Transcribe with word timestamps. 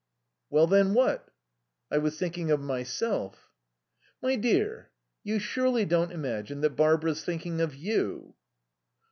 "Well 0.49 0.65
then, 0.65 0.95
what?" 0.95 1.29
"I 1.91 1.99
was 1.99 2.17
thinking 2.17 2.49
of 2.49 2.59
myself." 2.59 3.51
"My 4.19 4.35
dear, 4.35 4.89
you 5.23 5.37
surely 5.37 5.85
don't 5.85 6.11
imagine 6.11 6.61
that 6.61 6.75
Barbara's 6.75 7.23
thinking 7.23 7.61
of 7.61 7.75
you?" 7.75 8.33